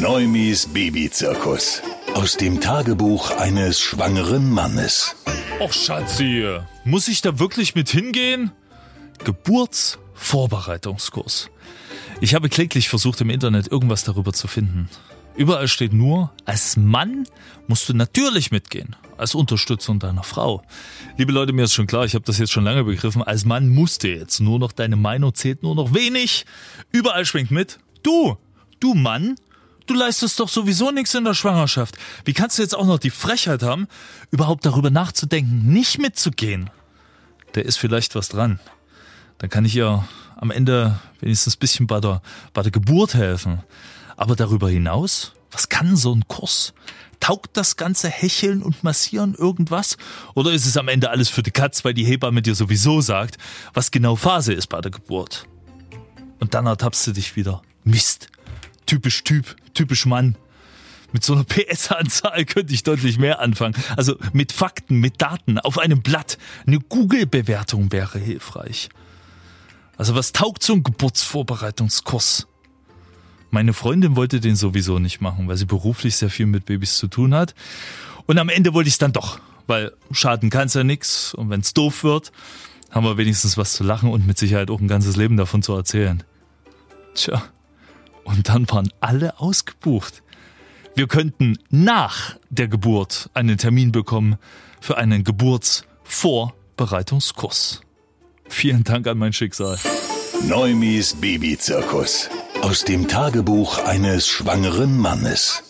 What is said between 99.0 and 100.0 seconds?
an mein Schicksal.